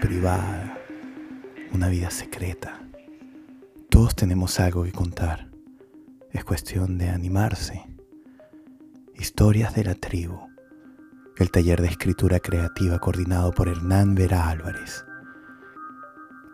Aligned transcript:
privada, 0.00 0.78
una 1.72 1.88
vida 1.88 2.10
secreta. 2.10 2.80
Todos 3.88 4.14
tenemos 4.14 4.60
algo 4.60 4.84
que 4.84 4.92
contar. 4.92 5.50
Es 6.30 6.44
cuestión 6.44 6.98
de 6.98 7.08
animarse. 7.08 7.84
Historias 9.14 9.74
de 9.74 9.84
la 9.84 9.94
tribu. 9.94 10.38
El 11.36 11.50
taller 11.50 11.80
de 11.80 11.88
escritura 11.88 12.38
creativa 12.38 12.98
coordinado 12.98 13.52
por 13.52 13.68
Hernán 13.68 14.14
Vera 14.14 14.48
Álvarez. 14.48 15.04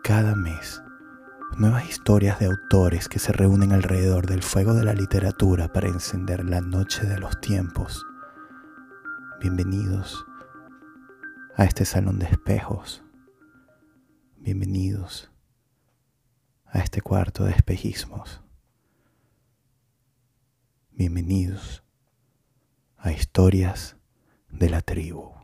Cada 0.03 0.35
mes, 0.35 0.81
nuevas 1.57 1.89
historias 1.89 2.39
de 2.39 2.47
autores 2.47 3.09
que 3.09 3.19
se 3.19 3.33
reúnen 3.33 3.73
alrededor 3.73 4.27
del 4.27 4.43
fuego 4.43 4.73
de 4.73 4.85
la 4.85 4.93
literatura 4.93 5.71
para 5.71 5.89
encender 5.89 6.45
la 6.45 6.61
noche 6.61 7.05
de 7.05 7.19
los 7.19 7.39
tiempos. 7.41 8.05
Bienvenidos 9.39 10.25
a 11.55 11.65
este 11.65 11.85
salón 11.85 12.19
de 12.19 12.27
espejos. 12.27 13.03
Bienvenidos 14.37 15.31
a 16.65 16.79
este 16.79 17.01
cuarto 17.01 17.43
de 17.43 17.51
espejismos. 17.51 18.41
Bienvenidos 20.91 21.83
a 22.97 23.11
historias 23.11 23.97
de 24.49 24.69
la 24.69 24.81
tribu. 24.81 25.40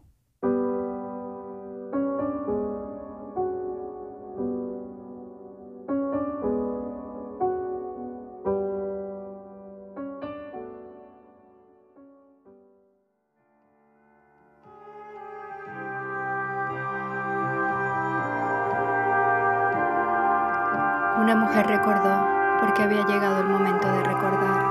Una 21.28 21.36
mujer 21.36 21.68
recordó 21.68 22.26
porque 22.62 22.84
había 22.84 23.06
llegado 23.06 23.42
el 23.42 23.48
momento 23.48 23.86
de 23.86 24.02
recordar. 24.02 24.64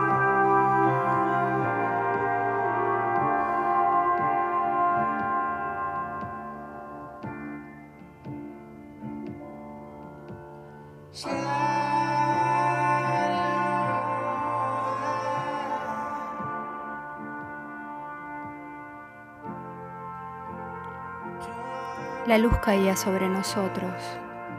La 22.26 22.38
luz 22.38 22.56
caía 22.62 22.96
sobre 22.96 23.28
nosotros, 23.28 23.92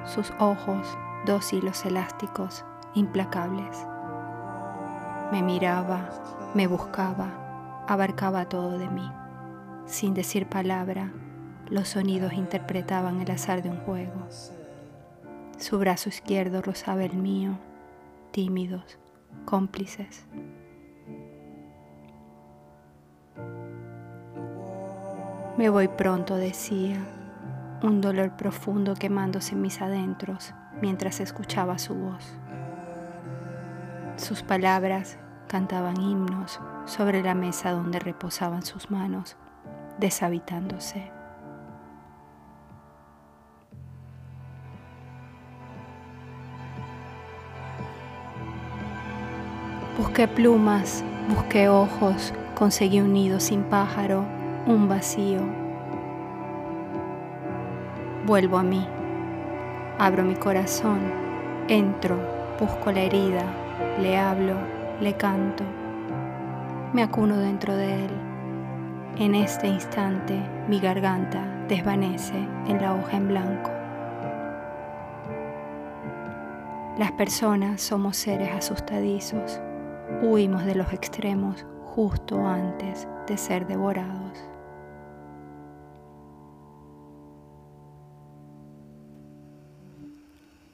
sus 0.06 0.32
ojos 0.38 0.96
dos 1.26 1.54
hilos 1.54 1.86
elásticos 1.86 2.64
implacables. 2.94 3.78
Me 5.32 5.44
miraba, 5.44 6.10
me 6.54 6.68
buscaba, 6.68 7.84
abarcaba 7.88 8.50
todo 8.50 8.78
de 8.78 8.90
mí. 8.90 9.12
Sin 9.86 10.14
decir 10.14 10.48
palabra, 10.48 11.12
los 11.70 11.90
sonidos 11.90 12.34
interpretaban 12.34 13.22
el 13.22 13.32
azar 13.32 13.62
de 13.62 13.70
un 13.70 13.78
juego. 13.78 14.28
Su 15.58 15.80
brazo 15.80 16.10
izquierdo 16.10 16.62
rozaba 16.62 17.04
el 17.04 17.18
mío, 17.18 17.58
tímidos, 18.32 18.98
cómplices. 19.46 20.26
Me 25.58 25.70
voy 25.70 25.88
pronto, 25.88 26.36
decía, 26.36 26.98
un 27.82 28.02
dolor 28.02 28.32
profundo 28.32 28.96
quemándose 28.96 29.56
mis 29.56 29.82
adentros 29.82 30.54
mientras 30.82 31.20
escuchaba 31.20 31.78
su 31.78 31.96
voz. 31.96 32.34
Sus 34.16 34.42
palabras 34.42 35.18
cantaban 35.48 36.02
himnos 36.02 36.60
sobre 36.86 37.22
la 37.22 37.36
mesa 37.36 37.72
donde 37.72 38.00
reposaban 38.00 38.64
sus 38.64 38.90
manos, 38.90 39.38
deshabitándose. 40.00 41.12
Busqué 49.98 50.28
plumas, 50.28 51.04
busqué 51.30 51.70
ojos, 51.70 52.34
conseguí 52.56 53.02
un 53.02 53.14
nido 53.14 53.40
sin 53.40 53.64
pájaro, 53.64 54.26
un 54.68 54.88
vacío. 54.88 55.67
Vuelvo 58.28 58.58
a 58.58 58.64
mí. 58.64 58.86
Abro 60.00 60.26
mi 60.26 60.36
corazón, 60.36 61.00
entro, 61.70 62.18
busco 62.60 62.92
la 62.92 63.04
herida, 63.04 63.46
le 64.02 64.18
hablo, 64.18 64.58
le 65.00 65.14
canto, 65.14 65.64
me 66.92 67.04
acuno 67.04 67.38
dentro 67.38 67.74
de 67.74 68.04
él. 68.04 68.12
En 69.18 69.34
este 69.34 69.68
instante 69.68 70.38
mi 70.68 70.82
garganta 70.82 71.42
desvanece 71.70 72.36
en 72.68 72.82
la 72.82 72.96
hoja 72.96 73.16
en 73.16 73.30
blanco. 73.30 73.72
Las 76.98 77.14
personas 77.14 77.80
somos 77.80 78.18
seres 78.18 78.54
asustadizos, 78.54 79.62
huimos 80.22 80.66
de 80.66 80.76
los 80.76 80.92
extremos 80.92 81.66
justo 81.86 82.46
antes 82.46 83.08
de 83.26 83.38
ser 83.38 83.66
devorados. 83.68 84.57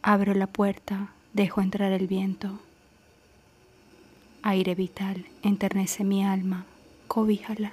Abro 0.06 0.34
la 0.34 0.48
puerta, 0.48 1.12
dejo 1.32 1.62
entrar 1.62 1.94
el 1.94 2.08
viento. 2.08 2.60
Aire 4.42 4.76
vital 4.76 5.26
enternece 5.44 6.04
mi 6.04 6.26
alma, 6.26 6.66
cobíjala. 7.08 7.72